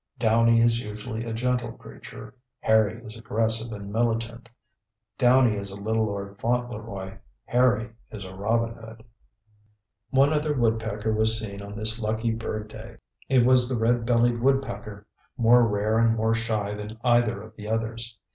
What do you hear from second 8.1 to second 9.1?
is a Robin Hood.